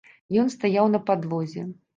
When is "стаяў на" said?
0.55-1.03